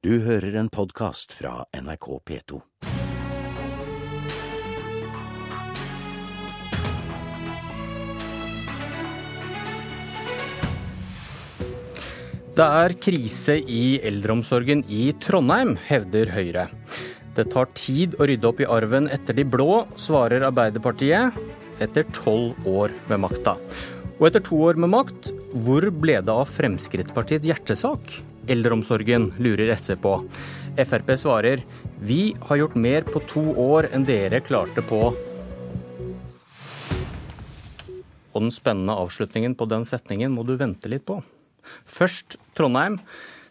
Du 0.00 0.14
hører 0.24 0.54
en 0.56 0.70
podkast 0.72 1.34
fra 1.36 1.66
NRK 1.76 2.06
P2. 2.24 2.58
Det 12.56 12.64
er 12.64 12.94
krise 13.04 13.58
i 13.60 14.00
eldreomsorgen 14.00 14.86
i 14.88 15.10
Trondheim, 15.20 15.74
hevder 15.90 16.32
Høyre. 16.32 16.64
Det 17.36 17.50
tar 17.52 17.68
tid 17.76 18.16
å 18.16 18.24
rydde 18.24 18.48
opp 18.48 18.64
i 18.64 18.70
arven 18.72 19.12
etter 19.12 19.36
de 19.36 19.44
blå, 19.44 19.82
svarer 20.00 20.48
Arbeiderpartiet, 20.48 21.36
etter 21.76 22.08
tolv 22.16 22.56
år 22.64 22.96
med 23.12 23.20
makta. 23.28 23.58
Og 24.16 24.30
etter 24.30 24.48
to 24.48 24.64
år 24.64 24.80
med 24.80 24.94
makt, 24.96 25.34
hvor 25.50 25.82
ble 25.90 26.20
det 26.22 26.30
av 26.32 26.46
Fremskrittspartiets 26.46 27.48
hjertesak? 27.48 28.12
Eldreomsorgen, 28.50 29.30
lurer 29.42 29.72
SV 29.74 29.96
på. 30.02 30.12
Frp 30.78 31.10
svarer 31.18 31.64
vi 32.00 32.36
har 32.46 32.60
gjort 32.60 32.76
mer 32.78 33.04
på 33.08 33.22
to 33.28 33.42
år 33.58 33.90
enn 33.90 34.06
dere 34.08 34.40
klarte 34.40 34.84
på 34.86 35.10
Og 38.30 38.44
den 38.44 38.52
spennende 38.54 38.94
avslutningen 38.94 39.56
på 39.58 39.66
den 39.66 39.82
setningen 39.82 40.30
må 40.30 40.44
du 40.46 40.54
vente 40.54 40.86
litt 40.88 41.02
på. 41.08 41.18
Først 41.82 42.38
Trondheim. 42.54 43.00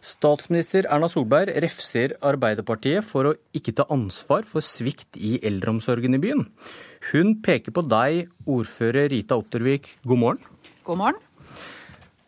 Statsminister 0.00 0.88
Erna 0.88 1.10
Solberg 1.12 1.52
refser 1.60 2.14
Arbeiderpartiet 2.24 3.04
for 3.04 3.28
å 3.28 3.34
ikke 3.52 3.74
ta 3.76 3.84
ansvar 3.92 4.48
for 4.48 4.64
svikt 4.64 5.20
i 5.20 5.36
eldreomsorgen 5.44 6.16
i 6.16 6.22
byen. 6.22 6.46
Hun 7.12 7.36
peker 7.44 7.76
på 7.76 7.84
deg, 7.84 8.30
ordfører 8.48 9.12
Rita 9.12 9.36
Ottervik. 9.36 9.98
God 10.08 10.24
morgen. 10.24 10.62
God 10.88 11.04
morgen. 11.04 11.26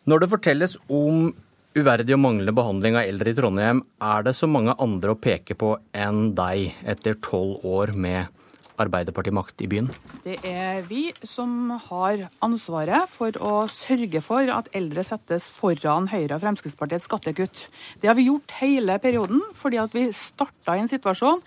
Når 0.03 0.19
det 0.19 0.31
fortelles 0.33 0.73
om 0.91 1.29
uverdig 1.79 2.11
og 2.17 2.19
manglende 2.19 2.53
behandling 2.55 2.97
av 2.99 3.07
eldre 3.07 3.31
i 3.31 3.35
Trondheim, 3.37 3.77
er 4.03 4.25
det 4.25 4.33
så 4.35 4.49
mange 4.51 4.75
andre 4.83 5.13
å 5.13 5.19
peke 5.19 5.55
på 5.55 5.77
enn 5.95 6.33
deg 6.35 6.73
etter 6.83 7.15
tolv 7.23 7.63
år 7.63 7.93
med 7.95 8.27
Arbeiderpartimakt 8.83 9.61
i 9.63 9.69
byen? 9.71 9.87
Det 10.25 10.39
er 10.49 10.81
vi 10.89 11.05
som 11.23 11.71
har 11.87 12.25
ansvaret 12.43 13.07
for 13.13 13.37
å 13.39 13.63
sørge 13.71 14.19
for 14.25 14.49
at 14.51 14.67
eldre 14.75 15.05
settes 15.07 15.47
foran 15.53 16.09
Høyre 16.11 16.35
og 16.35 16.43
Fremskrittspartiets 16.43 17.07
skattekutt. 17.07 17.63
Det 18.01 18.11
har 18.11 18.19
vi 18.19 18.27
gjort 18.27 18.57
hele 18.59 18.99
perioden, 18.99 19.39
fordi 19.55 19.79
vi 19.93 20.09
starta 20.11 20.75
i 20.75 20.83
en 20.83 20.91
situasjon 20.91 21.39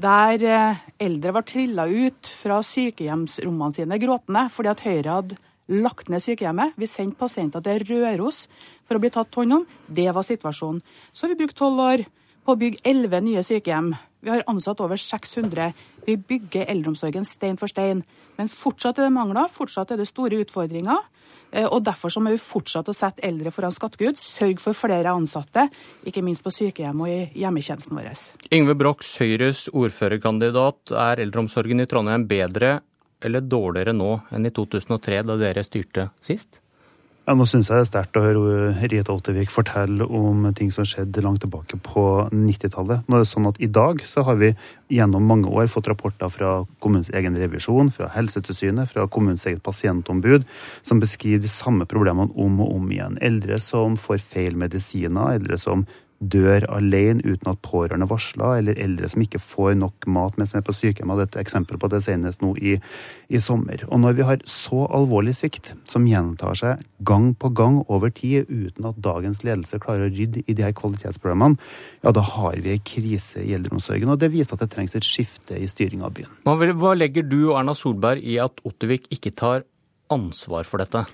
der 0.00 0.46
eh, 0.48 0.80
eldre 1.04 1.36
var 1.36 1.44
trilla 1.44 1.84
ut 1.84 2.32
fra 2.32 2.62
sykehjemsrommene 2.64 3.76
sine 3.76 4.00
gråtende 4.00 4.46
fordi 4.54 4.72
at 4.72 4.84
Høyre 4.86 5.16
hadde 5.18 5.40
lagt 5.70 6.10
ned 6.10 6.22
sykehjemmet. 6.22 6.74
Vi 6.76 6.88
sendte 6.90 7.18
pasienter 7.20 7.62
til 7.64 7.84
Røros 7.88 8.44
for 8.88 8.98
å 8.98 9.02
bli 9.02 9.12
tatt 9.14 9.34
hånd 9.38 9.60
om. 9.60 9.66
Det 9.86 10.08
var 10.14 10.26
situasjonen. 10.26 10.82
Så 11.12 11.26
har 11.26 11.34
vi 11.34 11.40
brukt 11.42 11.58
tolv 11.58 11.80
år 11.84 12.04
på 12.44 12.54
å 12.54 12.58
bygge 12.58 12.82
elleve 12.90 13.22
nye 13.22 13.44
sykehjem. 13.46 13.92
Vi 14.20 14.32
har 14.32 14.44
ansatt 14.50 14.82
over 14.84 15.00
600. 15.00 15.70
Vi 16.06 16.16
bygger 16.18 16.68
eldreomsorgen 16.68 17.24
stein 17.28 17.56
for 17.60 17.70
stein. 17.70 18.02
Men 18.36 18.50
fortsatt 18.50 18.98
er 18.98 19.08
det 19.08 19.14
mangler, 19.14 19.48
fortsatt 19.52 19.94
er 19.94 20.00
det 20.00 20.08
store 20.10 20.42
utfordringer. 20.42 21.06
Eh, 21.50 21.66
og 21.66 21.82
Derfor 21.86 22.12
så 22.12 22.22
må 22.22 22.32
vi 22.34 22.42
fortsette 22.42 22.92
å 22.92 22.96
sette 22.96 23.24
eldre 23.26 23.52
foran 23.54 23.74
skattegud, 23.74 24.18
sørge 24.20 24.62
for 24.62 24.76
flere 24.76 25.12
ansatte, 25.12 25.66
ikke 26.06 26.22
minst 26.24 26.44
på 26.46 26.52
sykehjem 26.54 27.02
og 27.02 27.10
i 27.10 27.42
hjemmetjenesten 27.42 27.96
vår. 27.98 28.12
Yngve 28.54 28.76
Brox, 28.78 29.16
Høyres 29.22 29.66
ordførerkandidat. 29.72 30.94
Er 30.94 31.24
eldreomsorgen 31.24 31.82
i 31.82 31.88
Trondheim 31.90 32.28
bedre 32.30 32.78
eller 33.24 33.44
dårligere 33.44 33.94
nå 33.96 34.16
enn 34.34 34.48
i 34.48 34.52
2003, 34.54 35.22
da 35.28 35.38
dere 35.40 35.64
styrte 35.66 36.10
sist? 36.24 36.60
Ja, 37.28 37.36
nå 37.38 37.44
syns 37.46 37.68
jeg 37.68 37.76
det 37.76 37.84
er 37.84 37.86
sterkt 37.86 38.16
å 38.18 38.22
høre 38.24 38.70
Rieta 38.90 39.14
Ottervik 39.14 39.52
fortelle 39.54 40.02
om 40.02 40.48
ting 40.56 40.72
som 40.74 40.86
skjedde 40.88 41.22
langt 41.22 41.42
tilbake 41.44 41.76
på 41.84 42.02
90-tallet. 42.32 43.04
Nå 43.06 43.18
er 43.18 43.22
det 43.22 43.28
sånn 43.30 43.46
at 43.46 43.60
I 43.62 43.68
dag 43.70 44.00
så 44.02 44.24
har 44.26 44.40
vi 44.40 44.48
gjennom 44.90 45.28
mange 45.30 45.52
år 45.52 45.68
fått 45.70 45.92
rapporter 45.92 46.32
fra 46.32 46.56
kommunens 46.82 47.12
egen 47.14 47.38
revisjon, 47.38 47.92
fra 47.94 48.08
Helsetilsynet, 48.16 48.90
fra 48.90 49.06
kommunens 49.06 49.46
eget 49.46 49.62
pasientombud, 49.62 50.48
som 50.82 50.98
beskriver 50.98 51.44
de 51.44 51.52
samme 51.52 51.86
problemene 51.86 52.34
om 52.34 52.58
og 52.64 52.74
om 52.80 52.90
igjen. 52.90 53.20
Eldre 53.22 53.60
som 53.62 53.94
får 54.00 54.24
feil 54.24 54.58
medisiner, 54.58 55.36
eldre 55.36 55.60
som 55.60 55.86
dør 56.20 56.66
alene 56.68 57.24
uten 57.24 57.48
at 57.48 57.60
pårørende 57.64 58.08
varsler, 58.10 58.58
eller 58.60 58.78
eldre 58.80 59.08
som 59.08 59.22
ikke 59.24 59.40
får 59.40 59.72
nok 59.80 60.06
mat 60.12 60.36
mens 60.38 60.52
de 60.52 60.58
er 60.60 60.64
på 60.66 60.74
sykehjem. 60.76 61.12
Hadde 61.14 61.26
et 61.30 61.38
eksempel 61.40 61.80
på 61.80 61.88
det 61.92 62.02
senest 62.04 62.44
nå 62.44 62.52
i, 62.60 62.76
i, 63.28 63.40
sommer. 63.40 63.86
Og 63.88 64.02
når 64.02 64.18
vi 64.18 64.26
har 64.28 64.42
så 64.44 64.84
alvorlig 64.92 65.34
svikt, 65.38 65.72
som 65.88 66.08
gjentar 66.08 66.58
seg 66.60 66.84
gang 67.08 67.30
på 67.32 67.52
gang 67.56 67.80
over 67.88 68.12
tid, 68.12 68.50
uten 68.50 68.90
at 68.90 69.00
dagens 69.00 69.40
ledelse 69.46 69.80
klarer 69.80 70.10
å 70.10 70.12
rydde 70.12 70.44
i 70.44 70.56
de 70.56 70.66
her 70.66 70.76
kvalitetsproblemene, 70.76 71.56
ja, 72.04 72.12
da 72.16 72.24
har 72.36 72.60
vi 72.60 72.76
en 72.76 72.84
krise 72.92 73.44
i 73.44 73.54
eldreomsorgen. 73.56 74.12
Og 74.12 74.20
det 74.20 74.32
viser 74.34 74.58
at 74.58 74.66
det 74.66 74.72
trengs 74.74 74.96
et 74.98 75.06
skifte 75.06 75.56
i 75.56 75.68
styringa 75.70 76.10
av 76.10 76.18
byen. 76.18 76.36
Hva 76.44 76.94
legger 76.98 77.24
du 77.24 77.40
og 77.50 77.56
Erna 77.62 77.76
Solberg 77.76 78.20
i 78.20 78.36
at 78.42 78.60
Ottervik 78.68 79.08
ikke 79.14 79.32
tar 79.32 79.64
ansvar 80.12 80.68
for 80.68 80.82
dette? 80.82 81.06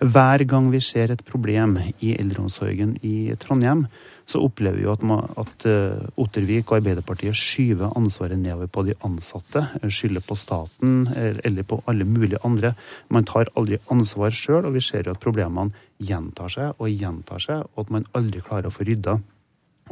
Hver 0.00 0.46
gang 0.48 0.70
vi 0.72 0.78
ser 0.80 1.10
et 1.12 1.20
problem 1.28 1.74
i 2.00 2.14
eldreomsorgen 2.14 2.94
i 3.04 3.34
Trondheim, 3.36 3.82
så 4.24 4.40
opplever 4.40 4.78
vi 4.78 4.86
jo 4.86 4.94
at, 4.94 5.02
at 5.42 5.66
uh, 5.68 6.22
Ottervik 6.22 6.70
og 6.70 6.78
Arbeiderpartiet 6.78 7.36
skyver 7.36 7.92
ansvaret 7.98 8.40
nedover 8.40 8.70
på 8.72 8.86
de 8.86 8.94
ansatte. 9.04 9.60
Skylder 9.84 10.24
på 10.24 10.38
staten 10.40 11.02
eller 11.12 11.66
på 11.68 11.82
alle 11.90 12.06
mulige 12.08 12.40
andre. 12.48 12.72
Man 13.12 13.28
tar 13.28 13.52
aldri 13.60 13.76
ansvar 13.92 14.32
sjøl, 14.32 14.70
og 14.70 14.78
vi 14.78 14.84
ser 14.86 15.04
jo 15.04 15.12
at 15.12 15.20
problemene 15.20 15.76
gjentar 16.00 16.48
seg 16.48 16.80
og 16.80 16.88
gjentar 16.88 17.44
seg, 17.44 17.68
og 17.74 17.84
at 17.84 17.92
man 17.98 18.08
aldri 18.16 18.40
klarer 18.46 18.70
å 18.70 18.72
få 18.72 18.88
rydda. 18.88 19.18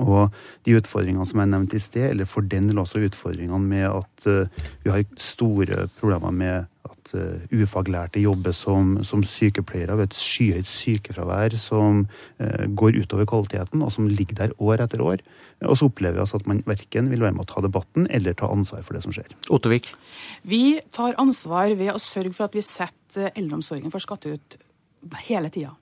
Og 0.07 0.41
de 0.65 0.79
utfordringene 0.79 1.29
som 1.29 1.43
jeg 1.43 1.53
nevnte 1.53 1.77
i 1.77 1.85
sted, 1.85 2.09
eller 2.15 2.31
for 2.31 2.49
den 2.49 2.71
del 2.71 2.81
også 2.81 3.05
utfordringene 3.11 3.61
med 3.61 3.91
at 3.91 4.29
vi 4.87 4.95
har 4.95 5.05
store 5.21 5.85
problemer 6.01 6.33
med 6.33 6.73
at 6.89 7.13
uh, 7.15 7.47
ufaglærte 7.55 8.23
jobber 8.23 8.55
som, 8.57 8.97
som 9.07 9.25
sykepleiere 9.27 9.97
ved 9.99 10.11
et 10.11 10.19
skyhøyt 10.19 10.71
sykefravær 10.73 11.57
som 11.61 12.05
uh, 12.41 12.65
går 12.69 13.01
utover 13.03 13.29
kvaliteten, 13.29 13.85
og 13.85 13.93
som 13.95 14.09
ligger 14.11 14.43
der 14.43 14.55
år 14.59 14.85
etter 14.87 15.05
år. 15.05 15.25
Og 15.67 15.79
så 15.79 15.89
opplever 15.89 16.19
vi 16.19 16.25
altså 16.25 16.39
at 16.39 16.47
man 16.51 16.63
verken 16.69 17.11
vil 17.11 17.25
være 17.25 17.35
med 17.37 17.47
å 17.47 17.51
ta 17.51 17.65
debatten 17.65 18.07
eller 18.15 18.37
ta 18.39 18.51
ansvar 18.53 18.85
for 18.87 18.97
det 18.97 19.03
som 19.07 19.15
skjer. 19.15 19.33
Ottervik? 19.55 19.91
Vi 20.47 20.79
tar 20.95 21.19
ansvar 21.19 21.75
ved 21.79 21.93
å 21.95 22.01
sørge 22.03 22.35
for 22.37 22.47
at 22.47 22.57
vi 22.57 22.65
setter 22.65 23.33
eldreomsorgen 23.35 23.93
for 23.95 24.05
skatteut 24.05 24.59
hele 25.27 25.51
tida. 25.55 25.75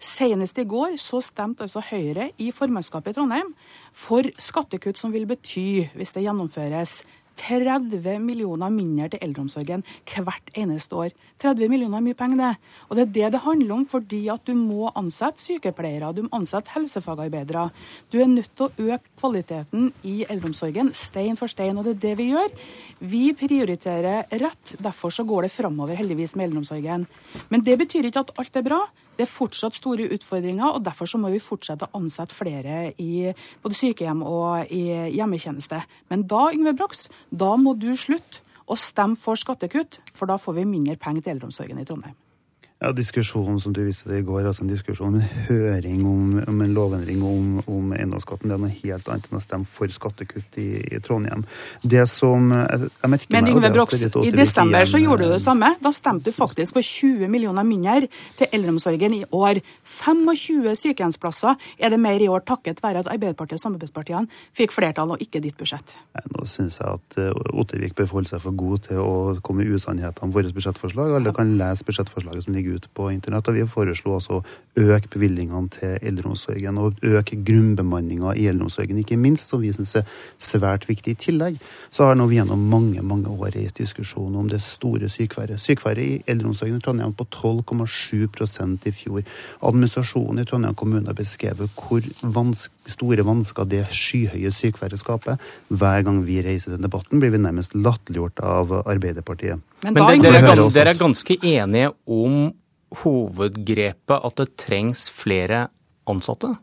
Senest 0.00 0.56
i 0.58 0.64
går 0.64 0.94
så 1.00 1.18
stemte 1.20 1.66
altså 1.66 1.82
Høyre 1.84 2.30
i 2.40 2.48
formannskapet 2.56 3.12
i 3.12 3.18
Trondheim 3.18 3.50
for 3.92 4.24
skattekutt 4.40 4.96
som 4.96 5.12
vil 5.12 5.26
bety, 5.28 5.90
hvis 5.92 6.14
det 6.14 6.24
gjennomføres, 6.24 7.02
30 7.40 8.20
millioner 8.24 8.72
mindre 8.72 9.08
til 9.12 9.22
eldreomsorgen 9.24 9.84
hvert 10.10 10.52
eneste 10.58 10.96
år. 10.96 11.14
30 11.40 11.70
millioner 11.72 11.98
er 11.98 12.04
mye 12.04 12.18
penger, 12.18 12.40
det. 12.40 12.50
Og 12.88 12.96
det 12.96 13.02
er 13.02 13.12
det 13.14 13.32
det 13.34 13.42
handler 13.44 13.74
om, 13.74 13.84
fordi 13.88 14.22
at 14.32 14.44
du 14.46 14.54
må 14.54 14.90
ansette 14.98 15.42
sykepleiere, 15.42 16.12
du 16.14 16.24
må 16.26 16.32
ansette 16.36 16.72
helsefagarbeidere. 16.74 17.68
Du 18.12 18.20
er 18.20 18.30
nødt 18.30 18.52
til 18.54 18.68
å 18.68 18.88
øke 18.94 19.14
kvaliteten 19.20 19.90
i 20.04 20.20
eldreomsorgen, 20.28 20.92
stein 20.94 21.38
for 21.40 21.50
stein, 21.50 21.78
og 21.78 21.86
det 21.86 21.96
er 21.96 22.02
det 22.08 22.16
vi 22.20 22.30
gjør. 22.32 22.50
Vi 23.00 23.24
prioriterer 23.38 24.28
rett, 24.42 24.74
derfor 24.82 25.14
så 25.14 25.24
går 25.28 25.46
det 25.46 25.54
framover 25.54 25.98
heldigvis 25.98 26.36
med 26.36 26.50
eldreomsorgen. 26.50 27.06
Men 27.48 27.64
det 27.64 27.78
betyr 27.80 28.10
ikke 28.10 28.26
at 28.26 28.34
alt 28.40 28.60
er 28.60 28.66
bra. 28.66 28.84
Det 29.20 29.26
er 29.26 29.34
fortsatt 29.36 29.76
store 29.76 30.06
utfordringer, 30.16 30.78
og 30.78 30.84
derfor 30.86 31.04
så 31.10 31.18
må 31.20 31.28
vi 31.28 31.42
fortsette 31.44 31.84
å 31.84 31.98
ansette 31.98 32.32
flere 32.32 32.94
i 32.96 33.28
både 33.60 33.76
sykehjem 33.76 34.22
og 34.24 34.72
i 34.72 34.86
hjemmetjeneste. 35.12 35.82
Men 36.08 36.24
da, 36.30 36.46
Yngve 36.56 36.72
Brox, 36.78 37.04
da 37.28 37.50
må 37.60 37.74
du 37.76 37.90
slutte 38.00 38.40
å 38.64 38.78
stemme 38.80 39.20
for 39.20 39.36
skattekutt, 39.36 40.00
for 40.16 40.30
da 40.30 40.40
får 40.40 40.56
vi 40.62 40.64
mindre 40.72 40.96
penger 40.96 41.26
til 41.26 41.34
eldreomsorgen 41.34 41.82
i 41.82 41.84
Trondheim. 41.84 42.16
Ja, 42.80 42.94
Diskusjonen 42.96 43.58
som 43.60 43.74
du 43.76 43.82
viste 43.84 44.06
til 44.08 44.22
i 44.22 44.24
går, 44.24 44.46
altså 44.48 44.62
en 44.64 44.70
diskusjon 44.70 45.10
om 45.10 45.16
en 45.18 45.32
høring 45.50 45.98
om, 46.08 46.38
om 46.48 46.60
en 46.64 46.70
lovendring 46.72 47.20
om, 47.28 47.48
om 47.68 47.90
eiendomsskatten, 47.92 48.48
det 48.48 48.54
er 48.56 48.62
noe 48.62 48.72
helt 48.72 49.10
annet 49.12 49.26
enn 49.28 49.36
å 49.36 49.40
stemme 49.44 49.68
for 49.68 49.92
skattekutt 49.92 50.56
i, 50.62 50.68
i 50.88 51.00
Trondheim. 51.04 51.42
Det 51.84 52.06
som 52.08 52.46
jeg, 52.54 52.88
jeg 52.88 53.10
merker 53.12 53.36
Men 53.36 53.50
Yngve 53.52 53.70
Brox, 53.74 53.98
i 54.00 54.32
desember 54.32 54.88
så 54.88 54.96
gjorde 55.02 55.28
du 55.28 55.34
det 55.34 55.42
samme. 55.44 55.74
Da 55.84 55.92
stemte 55.92 56.32
du 56.32 56.32
faktisk 56.32 56.78
for 56.78 56.86
20 56.86 57.28
millioner 57.28 57.68
mindre 57.68 58.08
til 58.38 58.48
eldreomsorgen 58.48 59.18
i 59.18 59.20
år. 59.28 59.60
25 59.84 60.72
sykehjemsplasser 60.80 61.68
er 61.76 61.92
det 61.92 62.00
mer 62.00 62.24
i 62.24 62.30
år 62.32 62.46
takket 62.48 62.80
være 62.80 63.04
at 63.04 63.12
Arbeiderpartiet 63.12 63.60
og 63.60 63.64
samarbeidspartiene 63.66 64.40
fikk 64.56 64.72
flertall 64.72 65.12
og 65.18 65.20
ikke 65.20 65.44
ditt 65.44 65.60
budsjett. 65.60 65.98
Nå 66.32 66.48
syns 66.48 66.80
jeg 66.80 66.96
at 66.96 67.20
eh, 67.20 67.44
Ottervik 67.60 67.92
bør 68.00 68.08
forholde 68.14 68.32
seg 68.32 68.40
for 68.48 68.56
god 68.64 68.88
til 68.88 69.04
å 69.04 69.14
komme 69.44 69.66
med 69.66 69.76
usannheter 69.76 70.24
om 70.24 70.32
vårt 70.32 70.56
budsjettforslag. 70.56 71.12
Alle 71.20 71.36
kan 71.36 71.52
lese 71.60 71.84
budsjettforslaget 71.84 72.48
som 72.48 72.56
ligger 72.56 72.69
legge 72.70 72.76
ut 72.76 72.94
på 72.94 73.10
internett. 73.10 73.48
Og 73.48 73.54
vi 73.54 73.66
foreslo 73.66 74.16
også 74.16 74.38
å 74.38 74.44
øke 74.80 75.10
bevilgningene 75.10 75.68
til 75.74 75.96
eldreomsorgen 76.06 76.78
og 76.78 77.00
øke 77.02 77.36
grunnbemanninga 77.44 78.34
i 78.38 78.46
eldreomsorgen, 78.50 78.98
ikke 78.98 79.18
minst, 79.18 79.48
som 79.50 79.60
vi 79.60 79.72
syns 79.72 79.96
er 79.98 80.06
svært 80.38 80.86
viktig. 80.88 81.10
I 81.10 81.18
tillegg 81.18 81.58
så 81.90 82.06
har 82.06 82.16
nå 82.16 82.28
vi 82.30 82.38
gjennom 82.38 82.68
mange 82.70 83.02
mange 83.02 83.28
år 83.30 83.56
reist 83.56 83.80
diskusjon 83.80 84.36
om 84.36 84.48
det 84.48 84.60
store 84.62 85.08
sykefraværet. 85.10 85.60
Sykefraværet 85.60 86.04
i 86.04 86.22
eldreomsorgen 86.30 86.78
i 86.78 86.84
Trondheim 86.84 87.14
på 87.14 87.26
12,7 87.26 88.86
i 88.86 88.92
fjor. 88.94 89.24
Administrasjonen 89.60 90.42
i 90.42 90.46
Trondheim 90.46 90.74
kommune 90.78 91.10
har 91.10 91.18
beskrevet 91.18 91.70
hvor 91.76 92.06
vanske, 92.22 92.74
store 92.90 93.24
vansker 93.26 93.68
det 93.70 93.84
skyhøye 93.94 94.52
sykefraværet 94.54 95.02
skaper. 95.02 95.40
Hver 95.68 96.06
gang 96.06 96.22
vi 96.26 96.40
reiser 96.42 96.76
den 96.76 96.86
debatten, 96.86 97.20
blir 97.20 97.34
vi 97.34 97.42
nærmest 97.42 97.74
latterliggjort 97.74 98.40
av 98.42 98.72
Arbeiderpartiet. 98.84 99.60
Men, 99.82 99.94
Men 99.94 100.22
dere, 100.22 100.42
er 100.44 100.64
dere 100.74 100.92
er 100.92 100.98
ganske 100.98 101.36
enige 101.40 101.92
om 102.06 102.50
hovedgrepet 103.02 104.26
at 104.26 104.40
det 104.40 104.50
trengs 104.60 105.08
flere 105.14 105.68
ansatte? 106.10 106.56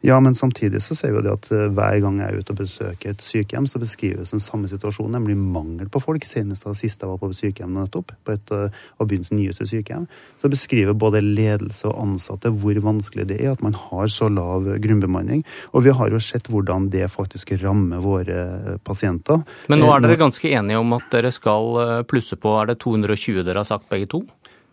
Ja, 0.00 0.20
men 0.20 0.34
samtidig 0.34 0.80
så 0.82 0.94
ser 0.96 1.12
vi 1.12 1.18
jo 1.18 1.24
det 1.26 1.32
at 1.34 1.46
eh, 1.52 1.66
hver 1.76 1.98
gang 2.00 2.20
jeg 2.22 2.32
er 2.32 2.40
ute 2.40 2.54
og 2.54 2.60
besøker 2.62 3.12
et 3.12 3.24
sykehjem, 3.24 3.66
så 3.68 3.80
beskrives 3.82 4.32
den 4.32 4.40
samme 4.40 4.70
situasjonen, 4.70 5.18
nemlig 5.18 5.36
mangel 5.36 5.90
på 5.92 6.00
folk. 6.00 6.24
Senest 6.24 6.64
da 6.64 6.72
sist 6.76 7.04
jeg 7.04 7.10
var 7.10 7.20
på 7.20 7.28
sykehjem 7.36 7.74
nettopp, 7.76 8.14
på 8.24 8.32
et 8.32 8.54
eh, 8.56 8.78
av 8.96 9.10
byens 9.10 9.28
nyeste 9.34 9.68
sykehjem, 9.68 10.06
så 10.40 10.50
beskriver 10.52 10.96
både 10.96 11.20
ledelse 11.20 11.90
og 11.90 12.00
ansatte 12.06 12.52
hvor 12.62 12.80
vanskelig 12.80 13.28
det 13.28 13.42
er 13.42 13.52
at 13.52 13.64
man 13.64 13.76
har 13.76 14.08
så 14.12 14.30
lav 14.32 14.70
grunnbemanning. 14.80 15.44
Og 15.76 15.84
vi 15.84 15.92
har 15.96 16.08
jo 16.08 16.22
sett 16.24 16.48
hvordan 16.48 16.88
det 16.94 17.10
faktisk 17.12 17.52
rammer 17.60 18.00
våre 18.00 18.40
eh, 18.40 18.80
pasienter. 18.80 19.44
Men 19.68 19.84
nå 19.84 19.92
er 19.92 20.06
dere 20.06 20.22
ganske 20.24 20.48
enige 20.48 20.80
om 20.80 20.96
at 20.96 21.12
dere 21.12 21.34
skal 21.34 22.04
plusse 22.08 22.40
på, 22.40 22.56
er 22.56 22.72
det 22.72 22.80
220 22.80 23.44
dere 23.44 23.60
har 23.60 23.68
sagt 23.68 23.90
begge 23.92 24.08
to? 24.16 24.24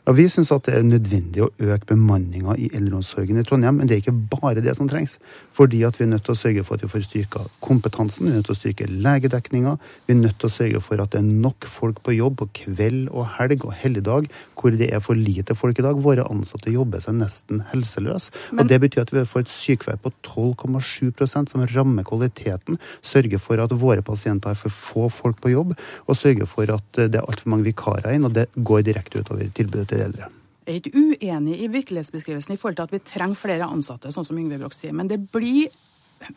Ja, 0.07 0.13
Vi 0.15 0.23
syns 0.31 0.53
at 0.55 0.63
det 0.63 0.71
er 0.71 0.85
nødvendig 0.87 1.41
å 1.43 1.49
øke 1.59 1.89
bemanninga 1.89 2.53
i 2.55 2.69
eldreomsorgen 2.71 3.41
i 3.41 3.43
Trondheim, 3.43 3.81
men 3.81 3.89
det 3.89 3.97
er 3.97 3.99
ikke 4.05 4.39
bare 4.39 4.61
det 4.63 4.71
som 4.77 4.87
trengs. 4.87 5.17
Fordi 5.51 5.81
at 5.83 5.97
vi 5.99 6.05
er 6.05 6.13
nødt 6.13 6.23
til 6.23 6.31
å 6.31 6.39
sørge 6.39 6.61
for 6.63 6.77
at 6.77 6.85
vi 6.85 6.87
får 6.93 7.03
styrka 7.09 7.41
kompetansen, 7.59 8.23
vi 8.23 8.31
er 8.31 8.37
nødt 8.37 8.47
til 8.47 8.55
å 8.55 8.59
styrke 8.61 8.87
legedekninga, 8.87 9.73
vi 10.07 10.15
er 10.15 10.19
nødt 10.21 10.37
til 10.39 10.47
å 10.47 10.53
sørge 10.53 10.81
for 10.85 11.03
at 11.03 11.11
det 11.11 11.19
er 11.19 11.27
nok 11.27 11.67
folk 11.67 11.99
på 12.05 12.15
jobb 12.15 12.37
på 12.39 12.47
kveld 12.61 13.09
og 13.11 13.27
helg 13.35 13.65
og 13.67 13.73
helligdag, 13.81 14.29
hvor 14.55 14.77
det 14.79 14.87
er 14.95 15.03
for 15.03 15.19
lite 15.19 15.57
folk 15.59 15.81
i 15.81 15.85
dag. 15.89 15.99
Våre 16.07 16.23
ansatte 16.31 16.71
jobber 16.71 17.03
seg 17.03 17.19
nesten 17.19 17.65
helseløse. 17.73 18.31
Men... 18.53 18.63
Og 18.63 18.71
det 18.71 18.79
betyr 18.85 19.03
at 19.03 19.11
vi 19.11 19.25
får 19.27 19.43
et 19.43 19.53
sykefravær 19.57 19.99
på 20.07 20.13
12,7% 20.23 21.51
som 21.51 21.67
rammer 21.73 22.07
kvaliteten, 22.07 22.79
sørger 23.03 23.43
for 23.43 23.59
at 23.59 23.75
våre 23.75 24.07
pasienter 24.07 24.55
har 24.55 24.61
for 24.63 24.71
få 24.71 25.11
folk 25.11 25.43
på 25.43 25.51
jobb, 25.51 25.75
og 26.07 26.15
sørger 26.15 26.47
for 26.47 26.71
at 26.79 27.03
det 27.03 27.19
er 27.19 27.27
altfor 27.27 27.51
mange 27.51 27.67
vikarer 27.67 28.15
inn, 28.15 28.23
og 28.23 28.39
det 28.39 28.47
går 28.55 28.87
direkte 28.87 29.19
utover 29.19 29.51
tilbudet 29.51 29.89
til 29.91 29.96
til 29.97 30.05
eldre. 30.05 30.29
Jeg 30.67 30.73
er 30.73 30.79
ikke 30.81 30.99
uenig 30.99 31.57
i 31.63 31.67
virkelighetsbeskrivelsen 31.71 32.53
i 32.53 32.59
forhold 32.59 32.75
til 32.79 32.87
at 32.89 32.95
vi 32.95 33.03
trenger 33.07 33.39
flere 33.39 33.69
ansatte, 33.71 34.11
sånn 34.11 34.25
som 34.27 34.39
Yngve 34.39 34.59
Broch 34.59 34.75
sier. 34.75 34.95
Men 34.95 35.07
det 35.07 35.21
blir 35.31 35.71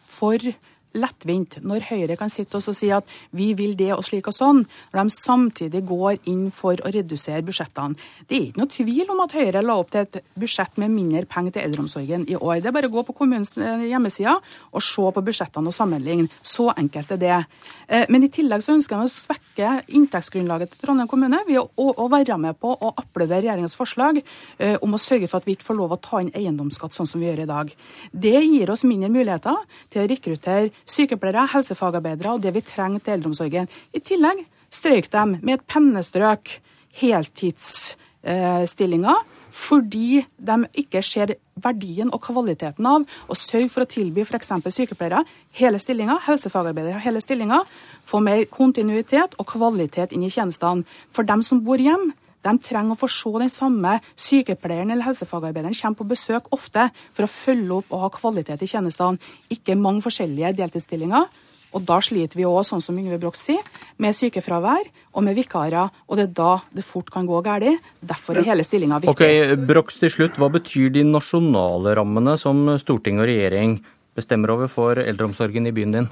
for 0.06 0.38
lettvint 0.98 1.58
når 1.66 1.86
Høyre 1.90 2.16
kan 2.18 2.32
sitte 2.32 2.58
og 2.58 2.76
si 2.76 2.90
at 2.94 3.06
vi 3.36 3.52
vil 3.58 3.76
det 3.78 3.92
og 3.94 4.04
slik 4.06 4.28
og 4.30 4.36
sånn, 4.36 4.62
når 4.92 5.00
de 5.00 5.14
samtidig 5.14 5.82
går 5.88 6.20
inn 6.30 6.48
for 6.54 6.80
å 6.80 6.92
redusere 6.92 7.44
budsjettene. 7.46 7.98
Det 8.26 8.36
er 8.36 8.48
ikke 8.48 8.62
noe 8.62 8.72
tvil 8.74 9.12
om 9.14 9.22
at 9.24 9.36
Høyre 9.36 9.62
la 9.64 9.76
opp 9.80 9.92
til 9.94 10.04
et 10.04 10.20
budsjett 10.38 10.78
med 10.80 10.92
mindre 10.94 11.24
penger 11.30 11.56
til 11.56 11.66
eldreomsorgen 11.66 12.26
i 12.30 12.38
år. 12.38 12.60
Det 12.60 12.70
er 12.70 12.76
bare 12.76 12.90
å 12.90 12.94
gå 12.94 13.04
på 13.06 13.16
kommunens 13.20 13.54
eh, 13.58 13.86
hjemmeside 13.90 14.36
og 14.36 14.84
se 14.84 15.06
på 15.14 15.24
budsjettene 15.26 15.70
og 15.70 15.76
sammenligne. 15.76 16.30
Så 16.42 16.70
enkelt 16.74 17.14
er 17.16 17.20
det. 17.20 17.38
Eh, 17.88 18.06
men 18.12 18.26
i 18.26 18.32
tillegg 18.32 18.64
så 18.64 18.74
ønsker 18.76 18.98
de 18.98 19.08
å 19.08 19.12
svekke 19.12 19.74
inntektsgrunnlaget 19.96 20.74
til 20.74 20.84
Trondheim 20.84 21.10
kommune 21.10 21.42
ved 21.48 21.60
å 21.60 22.08
være 22.10 22.38
med 22.40 22.58
på 22.60 22.72
å 22.74 22.92
applaudere 23.00 23.44
regjeringens 23.44 23.76
forslag 23.78 24.20
eh, 24.20 24.76
om 24.82 24.94
å 24.94 25.00
sørge 25.00 25.28
for 25.30 25.40
at 25.40 25.48
vi 25.48 25.56
ikke 25.56 25.68
får 25.68 25.78
lov 25.78 25.94
å 25.94 26.00
ta 26.02 26.22
inn 26.22 26.32
eiendomsskatt 26.36 26.96
sånn 26.96 27.08
som 27.08 27.22
vi 27.22 27.28
gjør 27.30 27.44
i 27.44 27.50
dag. 27.50 27.72
Det 28.12 28.36
gir 28.38 28.72
oss 28.72 28.86
mindre 28.88 29.10
muligheter 29.12 29.58
til 29.92 30.04
å 30.04 30.08
rekruttere 30.10 30.70
sykepleiere, 30.88 31.46
helsefagarbeidere 31.54 32.30
og 32.34 32.42
det 32.44 32.52
vi 32.54 32.62
trenger 32.64 33.00
til 33.04 33.14
eldreomsorgen. 33.16 33.66
I 33.94 33.98
tillegg 34.00 34.38
strøyk 34.70 35.10
de 35.12 35.24
med 35.40 35.54
et 35.58 35.66
pennestrøk 35.68 36.60
heltidsstillinger 37.00 39.18
fordi 39.50 40.26
de 40.38 40.66
ikke 40.78 41.02
ser 41.02 41.34
verdien 41.60 42.10
og 42.14 42.22
kvaliteten 42.22 42.86
av 42.86 43.02
å 43.26 43.34
sørge 43.34 43.68
for 43.72 43.82
å 43.84 43.90
tilby 43.90 44.20
f.eks. 44.22 44.52
sykepleiere 44.70 45.24
hele 45.58 45.78
stillinger, 45.82 46.22
helsefagarbeidere 46.28 47.02
hele 47.02 47.20
stillinger, 47.22 47.62
få 48.06 48.20
mer 48.22 48.44
kontinuitet 48.52 49.34
og 49.38 49.46
kvalitet 49.50 50.12
inn 50.14 50.22
i 50.22 50.30
tjenestene. 50.30 50.84
For 51.10 51.22
dem 51.26 51.42
som 51.42 51.64
bor 51.66 51.78
hjemme, 51.82 52.14
de 52.46 52.54
trenger 52.64 52.96
å 52.96 53.00
få 53.00 53.08
se 53.12 53.32
den 53.42 53.52
samme 53.52 53.98
sykepleieren 54.14 54.94
eller 54.94 55.10
helsefagarbeideren 55.10 55.76
komme 55.76 55.98
på 55.98 56.08
besøk 56.14 56.48
ofte 56.56 56.88
for 57.12 57.26
å 57.26 57.30
følge 57.30 57.78
opp 57.80 57.92
og 57.92 58.04
ha 58.06 58.10
kvalitet 58.14 58.64
i 58.64 58.70
tjenestene, 58.70 59.20
ikke 59.52 59.78
mange 59.78 60.04
forskjellige 60.06 60.56
deltidsstillinger. 60.62 61.28
Og 61.70 61.84
da 61.86 62.00
sliter 62.02 62.40
vi 62.40 62.46
òg, 62.48 62.64
sånn 62.66 62.82
som 62.82 62.96
Yngve 62.98 63.20
Broch 63.22 63.36
sier, 63.38 63.62
med 64.02 64.16
sykefravær 64.18 64.88
og 65.14 65.22
med 65.22 65.36
vikarer. 65.38 65.92
Og 66.08 66.18
det 66.18 66.24
er 66.26 66.32
da 66.40 66.50
det 66.74 66.82
fort 66.82 67.12
kan 67.14 67.28
gå 67.28 67.38
galt. 67.46 67.78
Derfor 68.02 68.40
er 68.40 68.48
hele 68.48 68.66
stillinga 68.66 68.98
viktig. 69.04 69.14
Ok, 69.14 69.54
Broch 69.68 69.94
til 69.94 70.10
slutt. 70.10 70.40
Hva 70.40 70.50
betyr 70.50 70.90
de 70.96 71.06
nasjonale 71.06 71.94
rammene 71.98 72.34
som 72.40 72.64
storting 72.82 73.22
og 73.22 73.30
regjering 73.30 73.78
bestemmer 74.18 74.56
over 74.56 74.70
for 74.70 74.98
eldreomsorgen 74.98 75.70
i 75.70 75.74
byen 75.76 75.94
din? 75.94 76.10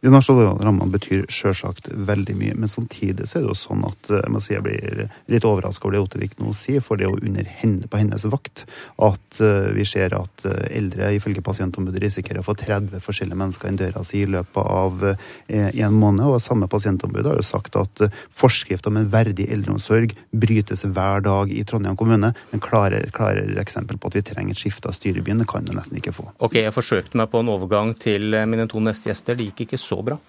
De 0.00 0.10
nasjonale 0.14 0.52
rammene 0.62 0.94
betyr 0.94 1.24
sjølsagt 1.26 1.88
veldig 1.90 2.36
mye, 2.38 2.54
men 2.54 2.70
samtidig 2.70 3.26
så 3.26 3.40
er 3.40 3.46
det 3.46 3.50
jo 3.50 3.58
sånn 3.58 3.82
at 3.88 4.10
eh, 4.12 4.20
jeg 4.22 4.30
må 4.30 4.42
si 4.42 4.52
jeg 4.54 4.62
blir 4.62 5.00
litt 5.26 5.46
overraska 5.48 5.88
over 5.88 5.96
det 5.96 6.02
Ottervik 6.04 6.36
nå 6.38 6.52
sier, 6.54 6.84
for 6.84 6.98
det 6.98 7.08
er 7.08 7.10
jo 7.10 7.18
under 7.18 7.48
henne, 7.58 7.88
på 7.90 7.98
hennes 7.98 8.26
vakt 8.30 8.62
at 9.02 9.40
uh, 9.42 9.70
vi 9.74 9.84
ser 9.88 10.14
at 10.14 10.44
uh, 10.46 10.54
eldre 10.70 11.10
ifølge 11.16 11.42
pasientombudet 11.42 12.02
risikerer 12.04 12.42
å 12.42 12.46
få 12.46 12.54
30 12.58 13.02
forskjellige 13.02 13.38
mennesker 13.40 13.70
inn 13.70 13.80
døra 13.80 14.04
si 14.06 14.22
i 14.22 14.28
løpet 14.30 14.70
av 14.70 15.02
en 15.08 15.96
måned. 15.98 16.24
Og 16.26 16.42
samme 16.42 16.68
pasientombud 16.70 17.26
har 17.26 17.38
jo 17.38 17.46
sagt 17.46 17.76
at 17.78 18.02
forskrift 18.34 18.86
om 18.90 18.98
en 19.00 19.08
verdig 19.10 19.48
eldreomsorg 19.52 20.14
brytes 20.30 20.84
hver 20.84 21.24
dag 21.24 21.52
i 21.54 21.64
Trondheim 21.66 21.96
kommune. 21.98 22.32
Men 22.52 22.62
klarere, 22.62 23.10
klarere 23.14 23.58
eksempel 23.62 23.98
på 23.98 24.10
at 24.10 24.18
vi 24.18 24.24
trenger 24.30 24.54
et 24.54 24.62
skifte 24.62 24.90
av 24.90 24.96
styre 24.96 25.22
i 25.22 25.26
byen, 25.26 25.42
det 25.42 25.48
kan 25.50 25.66
du 25.66 25.74
nesten 25.76 25.98
ikke 26.00 26.14
få. 26.16 26.28
Ok, 26.44 26.58
jeg 26.60 26.74
forsøkte 26.76 27.18
meg 27.18 27.30
på 27.32 27.42
en 27.42 27.52
overgang 27.54 27.94
til 27.98 28.36
mine 28.50 28.68
to 28.70 28.82
neste 28.84 29.10
gjester. 29.10 29.38
Det 29.38 29.50
gikk 29.50 29.66
ikke 29.66 29.80
så 29.80 29.87
så 29.88 30.02
bra. 30.04 30.20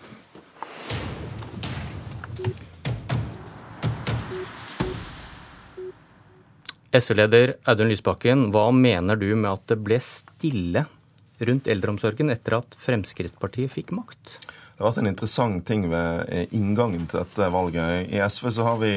SV-leder 6.90 7.54
Audun 7.70 7.92
Lysbakken, 7.92 8.48
hva 8.50 8.72
mener 8.74 9.20
du 9.20 9.28
med 9.36 9.52
at 9.52 9.68
det 9.70 9.78
ble 9.86 10.00
stille 10.02 10.88
rundt 11.46 11.70
eldreomsorgen 11.70 12.34
etter 12.34 12.58
at 12.58 12.78
Fremskrittspartiet 12.82 13.70
fikk 13.76 13.94
makt? 13.94 14.40
Det 14.74 14.82
har 14.82 14.90
vært 14.90 15.02
en 15.04 15.12
interessant 15.12 15.66
ting 15.68 15.86
ved 15.92 16.50
inngangen 16.56 17.06
til 17.12 17.22
dette 17.22 17.50
valget. 17.54 18.10
I 18.10 18.24
SV 18.24 18.50
så 18.56 18.66
har 18.72 18.80
vi 18.82 18.94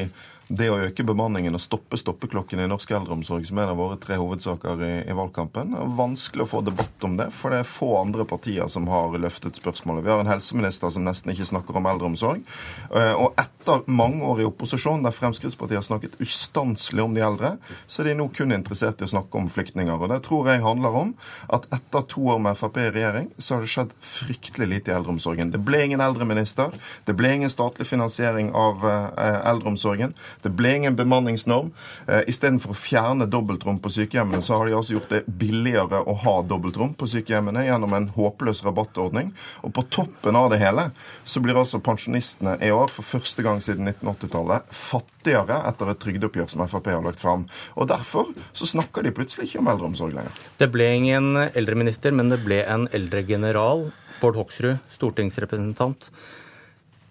det 0.53 0.69
å 0.69 0.79
øke 0.85 1.05
bemanningen 1.07 1.57
og 1.57 1.63
stoppe 1.63 1.97
stoppeklokken 1.97 2.61
i 2.61 2.69
norsk 2.69 2.91
eldreomsorg, 2.93 3.47
som 3.49 3.59
er 3.59 3.65
en 3.65 3.73
av 3.73 3.79
våre 3.81 3.97
tre 4.01 4.19
hovedsaker 4.21 4.83
i, 4.85 4.93
i 5.09 5.17
valgkampen, 5.17 5.73
er 5.79 5.95
vanskelig 5.97 6.45
å 6.45 6.51
få 6.51 6.61
debatt 6.67 7.07
om 7.07 7.17
det, 7.17 7.31
for 7.37 7.55
det 7.55 7.63
er 7.63 7.69
få 7.69 7.89
andre 8.03 8.27
partier 8.29 8.69
som 8.73 8.89
har 8.93 9.17
løftet 9.23 9.57
spørsmålet. 9.57 10.05
Vi 10.05 10.13
har 10.13 10.21
en 10.21 10.29
helseminister 10.29 10.93
som 10.93 11.07
nesten 11.07 11.33
ikke 11.33 11.49
snakker 11.49 11.79
om 11.81 11.89
eldreomsorg. 11.89 12.43
Eh, 12.91 13.15
og 13.17 13.39
etter 13.41 13.87
mange 13.89 14.27
år 14.29 14.43
i 14.43 14.49
opposisjon, 14.49 15.05
der 15.07 15.15
Fremskrittspartiet 15.17 15.81
har 15.81 15.87
snakket 15.87 16.19
ustanselig 16.21 17.07
om 17.07 17.17
de 17.17 17.25
eldre, 17.25 17.55
så 17.87 18.03
er 18.03 18.11
de 18.11 18.19
nå 18.21 18.29
kun 18.37 18.53
interessert 18.53 19.01
i 19.01 19.09
å 19.09 19.13
snakke 19.15 19.41
om 19.41 19.49
flyktninger. 19.53 19.97
Og 19.97 20.13
det 20.13 20.21
tror 20.27 20.53
jeg 20.53 20.65
handler 20.67 21.01
om 21.01 21.15
at 21.55 21.69
etter 21.73 22.05
to 22.13 22.27
år 22.35 22.43
med 22.45 22.61
Frp 22.61 22.77
i 22.83 22.91
regjering, 22.93 23.31
så 23.39 23.57
har 23.57 23.65
det 23.65 23.73
skjedd 23.73 23.97
fryktelig 24.05 24.69
lite 24.69 24.93
i 24.93 24.97
eldreomsorgen. 24.99 25.55
Det 25.55 25.63
ble 25.65 25.85
ingen 25.87 26.05
eldreminister, 26.05 26.77
det 27.09 27.17
ble 27.17 27.33
ingen 27.39 27.53
statlig 27.53 27.89
finansiering 27.89 28.53
av 28.53 28.85
eh, 28.85 29.41
eldreomsorgen. 29.49 30.13
Det 30.43 30.51
ble 30.59 30.75
ingen 30.77 30.97
bemanningsnorm. 30.99 31.71
Eh, 32.07 32.25
Istedenfor 32.31 32.75
å 32.75 32.79
fjerne 32.79 33.29
dobbeltrom 33.31 33.79
på 33.83 33.93
sykehjemmene, 33.95 34.43
så 34.43 34.59
har 34.59 34.67
de 34.67 34.75
altså 34.77 34.97
gjort 34.97 35.13
det 35.13 35.23
billigere 35.27 36.03
å 36.03 36.17
ha 36.25 36.35
dobbeltrom 36.43 36.97
på 36.99 37.09
sykehjemmene 37.13 37.65
gjennom 37.69 37.95
en 37.95 38.09
håpløs 38.17 38.65
rabattordning. 38.67 39.31
Og 39.63 39.75
på 39.77 39.87
toppen 39.95 40.39
av 40.39 40.51
det 40.53 40.59
hele 40.63 40.89
så 41.25 41.43
blir 41.45 41.59
altså 41.61 41.83
pensjonistene 41.85 42.57
i 42.63 42.73
år 42.75 42.91
for 42.91 43.07
første 43.07 43.47
gang 43.47 43.63
siden 43.63 43.93
1980-tallet 43.93 44.75
fattigere 44.75 45.63
etter 45.71 45.93
et 45.93 46.03
trygdeoppgjør 46.03 46.51
som 46.51 46.67
Frp 46.67 46.91
har 46.91 47.07
lagt 47.07 47.23
fram. 47.23 47.47
Og 47.79 47.91
derfor 47.91 48.35
så 48.53 48.67
snakker 48.67 49.07
de 49.07 49.15
plutselig 49.15 49.49
ikke 49.49 49.63
om 49.63 49.71
eldreomsorg 49.71 50.19
lenger. 50.19 50.45
Det 50.59 50.71
ble 50.75 50.91
ingen 50.99 51.33
eldreminister, 51.47 52.15
men 52.15 52.33
det 52.33 52.43
ble 52.43 52.65
en 52.67 52.89
eldregeneral. 52.91 53.91
Bård 54.23 54.39
Hoksrud, 54.39 54.79
stortingsrepresentant. 54.95 56.11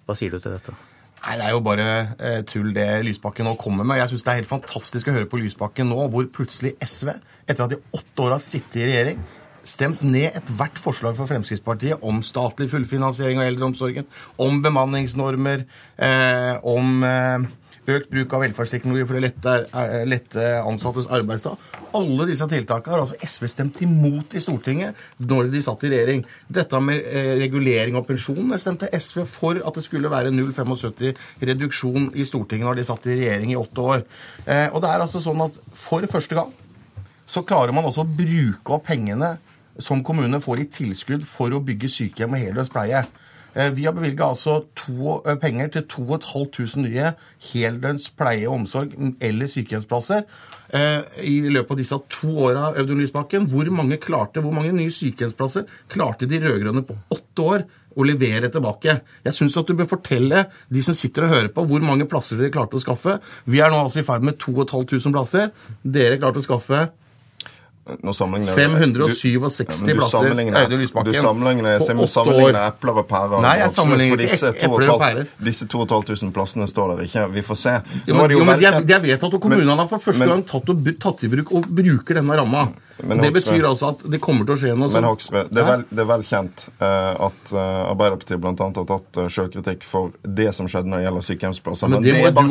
Hva 0.08 0.18
sier 0.18 0.34
du 0.34 0.42
til 0.42 0.56
dette? 0.58 0.76
Nei, 1.22 1.36
Det 1.38 1.46
er 1.46 1.54
jo 1.54 1.62
bare 1.62 1.90
eh, 2.18 2.40
tull 2.50 2.72
det 2.74 2.88
Lysbakken 3.06 3.46
nå 3.46 3.54
kommer 3.62 3.86
med. 3.86 4.00
Jeg 4.02 4.10
syns 4.14 4.24
det 4.26 4.32
er 4.32 4.40
helt 4.42 4.50
fantastisk 4.50 5.10
å 5.10 5.14
høre 5.14 5.30
på 5.30 5.38
Lysbakken 5.38 5.92
nå, 5.92 6.08
hvor 6.10 6.26
plutselig 6.34 6.74
SV, 6.82 7.14
etter 7.46 7.68
at 7.68 7.76
de 7.76 7.78
åtte 7.94 8.26
år 8.26 8.36
har 8.38 8.42
sittet 8.42 8.80
i 8.82 8.88
regjering, 8.90 9.22
stemt 9.62 10.02
ned 10.02 10.34
ethvert 10.40 10.82
forslag 10.82 11.14
fra 11.20 11.28
Fremskrittspartiet 11.30 12.02
om 12.08 12.24
statlig 12.26 12.72
fullfinansiering 12.72 13.38
av 13.38 13.52
eldreomsorgen, 13.52 14.10
om 14.42 14.64
bemanningsnormer, 14.66 15.68
eh, 16.02 16.56
om 16.66 17.06
eh, 17.06 17.46
økt 17.90 18.12
bruk 18.12 18.34
av 18.36 18.44
velferdsteknologi 18.44 19.06
for 19.10 19.18
å 19.18 19.24
lette, 19.24 19.54
eh, 19.74 20.06
lette 20.06 20.48
ansattes 20.62 21.08
arbeidsdag. 21.10 21.58
Alle 21.98 22.28
disse 22.30 22.48
tiltakene 22.48 22.94
har 22.94 23.02
altså 23.02 23.18
SV 23.20 23.48
stemt 23.48 23.82
imot 23.82 24.36
i 24.36 24.40
Stortinget 24.40 24.96
når 25.20 25.52
de 25.52 25.62
satt 25.62 25.84
i 25.84 25.90
regjering. 25.90 26.26
Dette 26.48 26.80
med 26.80 27.02
eh, 27.02 27.36
regulering 27.42 27.96
av 27.96 28.06
pensjon 28.06 28.54
stemte 28.60 28.90
SV 28.94 29.26
for 29.26 29.62
at 29.66 29.74
det 29.74 29.84
skulle 29.84 30.12
være 30.12 30.32
0,75 30.32 31.18
reduksjon 31.42 32.12
i 32.16 32.26
Stortinget 32.26 32.68
når 32.68 32.76
de 32.76 32.84
satt 32.84 33.08
i 33.08 33.18
regjering 33.18 33.52
i 33.52 33.60
åtte 33.60 33.82
år. 33.82 34.06
Eh, 34.46 34.68
og 34.72 34.82
det 34.82 34.90
er 34.92 35.02
altså 35.02 35.24
sånn 35.24 35.42
at 35.48 35.58
for 35.74 36.06
første 36.12 36.38
gang 36.38 36.54
så 37.32 37.46
klarer 37.48 37.72
man 37.74 37.86
også 37.88 38.04
å 38.04 38.12
bruke 38.12 38.76
opp 38.76 38.86
pengene 38.90 39.38
som 39.80 40.04
kommunene 40.04 40.42
får 40.44 40.62
i 40.62 40.70
tilskudd 40.70 41.24
for 41.28 41.54
å 41.56 41.62
bygge 41.64 41.90
sykehjem 41.90 42.36
og 42.36 42.44
heldøgns 42.44 42.72
pleie. 42.74 43.04
Eh, 43.54 43.72
Vi 43.72 43.86
har 43.86 43.94
bevilga 43.94 44.30
altså 44.32 44.64
to, 44.76 45.22
eh, 45.26 45.36
penger 45.36 45.68
til 45.68 45.84
2500 45.84 46.78
nye 46.78 47.14
heldøgns 47.52 48.10
pleie 48.16 48.48
og 48.48 48.62
omsorg 48.62 48.94
eller 49.20 49.48
sykehjemsplasser 49.52 50.24
eh, 50.74 51.02
i 51.28 51.42
løpet 51.52 51.72
av 51.72 51.78
disse 51.78 52.00
to 52.10 52.30
åra, 52.48 52.72
Audun 52.80 53.02
Lysbakken. 53.02 53.48
Hvor 53.52 53.68
mange, 53.72 53.98
klarte, 53.98 54.42
hvor 54.42 54.54
mange 54.56 54.72
nye 54.72 54.92
sykehjemsplasser 54.92 55.68
klarte 55.90 56.30
de 56.30 56.40
rød-grønne 56.40 56.86
på 56.88 56.96
åtte 57.12 57.44
år 57.44 57.66
å 57.98 58.08
levere 58.08 58.48
tilbake? 58.50 59.02
Jeg 59.26 59.36
syns 59.36 59.58
at 59.60 59.68
du 59.68 59.76
bør 59.76 59.92
fortelle 59.98 60.46
de 60.72 60.82
som 60.82 60.96
sitter 60.96 61.28
og 61.28 61.36
hører 61.36 61.52
på, 61.52 61.68
hvor 61.68 61.84
mange 61.84 62.08
plasser 62.08 62.40
dere 62.40 62.54
klarte 62.56 62.80
å 62.80 62.86
skaffe. 62.86 63.20
Vi 63.46 63.60
er 63.60 63.70
nå 63.70 63.84
altså 63.84 64.00
i 64.00 64.08
ferd 64.08 64.24
med 64.24 64.40
2500 64.40 65.12
plasser. 65.12 65.52
Dere 65.84 66.22
klarte 66.22 66.40
å 66.40 66.48
skaffe 66.48 66.88
Nå 68.04 68.14
sammenligner 68.16 68.56
du- 68.56 68.62
Ja, 69.68 69.88
du 69.88 70.00
plasser, 70.00 70.18
Audun 70.64 70.80
Lysbakken, 70.80 71.12
Du 71.14 71.20
sammenligner, 71.20 71.80
på 71.80 72.08
åtte 72.08 72.34
år. 72.44 72.56
epler 72.68 72.98
og 72.98 73.08
pærer. 73.08 73.42
Nei, 73.42 73.58
jeg 73.60 73.72
sammenligner 73.72 74.18
ikke 74.18 74.30
disse 74.30 74.54
epler 74.54 74.90
og 74.94 75.00
pærer. 75.02 75.28
Disse 75.44 75.68
2500 75.68 76.32
plassene 76.34 76.68
står 76.68 76.96
der 76.96 77.04
ikke. 77.04 77.32
Vi 77.34 77.42
får 77.42 77.58
se. 77.58 77.82
Jo, 78.08 78.16
men, 78.16 78.32
jo 78.32 78.44
men 78.46 78.60
de 78.60 78.66
er 78.66 79.00
vedtatt, 79.00 79.34
og 79.34 79.42
kommunene 79.42 79.66
Men- 79.66 79.78
har 79.78 79.88
for 79.88 79.98
første 80.00 80.20
men- 80.20 80.30
gang 80.30 80.44
tatt, 80.46 80.70
og, 80.70 81.00
tatt 81.00 81.24
i 81.24 81.28
bruk 81.28 81.52
og 81.52 81.68
bruker 81.68 82.14
denne 82.16 82.38
ramma. 82.38 82.70
Men 83.04 83.18
det 83.18 83.34
betyr 83.34 83.64
altså 83.66 83.90
at 83.96 84.12
det 84.12 84.20
kommer 84.22 84.46
til 84.46 84.54
å 84.56 84.58
skje 84.60 84.78
noe 84.78 84.90
Men 84.90 84.90
sånt. 84.92 85.06
Hoksrud, 85.06 85.50
det 85.50 85.64
det 85.90 86.00
er 86.00 86.06
vel 86.06 86.22
kjent 86.22 86.68
eh, 86.80 87.26
at 87.26 87.54
eh, 87.54 87.90
Arbeiderpartiet 87.90 88.40
bl.a. 88.40 88.54
har 88.60 88.86
tatt 88.86 89.18
uh, 89.18 89.28
selvkritikk 89.28 89.84
for 89.84 90.12
det 90.24 90.54
som 90.54 90.68
skjedde 90.68 90.86
når 90.92 90.98
det 91.02 91.06
gjelder 91.08 91.26
sykehjemsplasser. 91.30 91.90
Men 91.90 92.04
det 92.04 92.16
er 92.16 92.32
bare- 92.32 92.48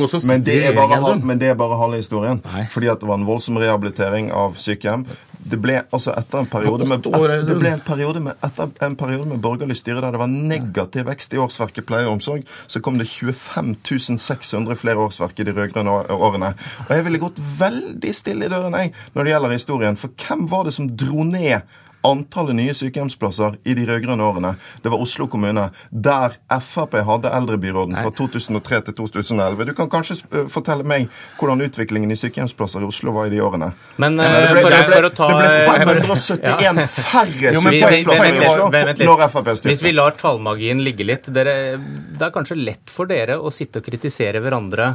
men. 1.00 1.26
Men 1.26 1.38
det 1.38 1.48
er 1.50 1.54
bare 1.54 1.78
halve 1.78 1.96
historien. 2.02 2.42
Nei. 2.52 2.64
Fordi 2.70 2.90
at 2.90 2.98
det 3.00 3.08
var 3.08 3.18
en 3.18 3.26
voldsom 3.26 3.58
rehabilitering 3.58 4.32
av 4.32 4.54
sykehjem. 4.56 5.06
Det 5.40 5.58
ble 5.62 5.78
altså 5.88 6.12
etter 6.18 6.42
en 6.42 6.48
periode 6.50 6.86
med, 6.88 7.06
et, 7.06 7.46
det 7.48 7.56
ble 7.58 7.72
en 7.74 7.82
periode 7.84 8.22
med, 8.22 8.36
etter 8.44 8.70
en 8.86 8.96
periode 8.98 9.28
med 9.30 9.40
borgerlig 9.42 9.78
styre 9.80 10.02
der 10.04 10.14
det 10.14 10.20
var 10.20 10.30
negativ 10.30 11.06
vekst 11.08 11.34
i 11.34 11.40
årsverket 11.40 11.86
pleie 11.88 12.06
og 12.08 12.18
omsorg, 12.18 12.44
så 12.70 12.82
kom 12.84 12.98
det 13.00 13.08
25 13.08 14.18
600 14.20 14.76
flere 14.80 15.00
årsverk 15.06 15.40
i 15.40 15.46
de 15.48 15.54
rød-grønne 15.56 15.96
årene. 16.12 16.54
Og 16.88 16.94
jeg 16.96 17.06
ville 17.06 17.22
gått 17.22 17.40
veldig 17.60 18.14
stille 18.16 18.46
i 18.46 18.52
døren 18.52 18.76
jeg, 18.78 18.94
når 19.14 19.24
det 19.24 19.34
gjelder 19.34 19.56
historien. 19.56 20.00
For 20.00 20.26
hvem 20.26 20.46
var 20.50 20.66
det 20.68 20.76
som 20.76 20.90
dro 20.92 21.24
ned 21.26 21.60
antallet 22.06 22.56
nye 22.56 22.74
sykehjemsplasser 22.74 23.58
i 23.68 23.74
de 23.76 23.84
rød-grønne 23.88 24.24
årene. 24.24 24.54
Det 24.82 24.92
var 24.92 25.02
Oslo 25.04 25.26
kommune, 25.28 25.66
der 25.90 26.36
Frp 26.62 26.96
hadde 27.06 27.32
eldrebyråden 27.36 27.96
fra 27.98 28.12
2003 28.16 28.80
til 28.88 28.96
2011. 29.02 29.66
Du 29.68 29.74
kan 29.76 29.90
kanskje 29.92 30.16
eh, 30.32 30.46
fortelle 30.52 30.86
meg 30.86 31.08
hvordan 31.40 31.64
utviklingen 31.66 32.12
i 32.12 32.18
sykehjemsplasser 32.20 32.84
i 32.84 32.88
Oslo 32.88 33.14
var 33.16 33.28
i 33.28 33.34
de 33.34 33.42
årene. 33.44 33.72
Men 34.00 34.20
Ja, 34.20 34.28
eh, 34.30 34.46
det 34.46 34.52
ble, 34.54 34.62
for, 34.64 34.74
det 34.74 34.82
ble, 34.88 34.96
for 34.96 35.08
å 35.08 35.12
ta 35.18 35.30
det 35.30 35.38
ble 35.40 35.48
eh, 35.56 36.20
571 36.20 36.82
færre 36.96 37.54
sykehjemsplasser 37.66 38.30
i 38.30 38.44
Oslo 38.46 38.70
når 39.10 39.26
Frp 39.34 39.50
Hvis 39.68 39.84
vi 39.84 39.94
lar 39.96 40.16
tallmagien 40.20 40.84
ligge 40.84 41.06
litt 41.06 41.28
dere, 41.34 41.56
Det 41.80 42.26
er 42.26 42.32
kanskje 42.34 42.56
lett 42.58 42.92
for 42.92 43.10
dere 43.10 43.36
å 43.36 43.52
sitte 43.52 43.80
og 43.80 43.86
kritisere 43.86 44.40
hverandre, 44.40 44.94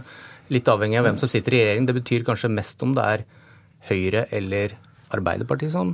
litt 0.53 0.67
avhengig 0.69 1.00
av 1.00 1.07
hvem 1.07 1.21
som 1.21 1.29
sitter 1.29 1.53
i 1.53 1.62
regjering. 1.62 1.85
Det 1.89 1.95
betyr 2.00 2.25
kanskje 2.25 2.53
mest 2.53 2.81
om 2.85 2.97
det 2.97 3.05
er 3.13 3.25
Høyre 3.85 4.25
eller 4.33 4.74
Arbeiderpartiet 5.13 5.74
som 5.74 5.93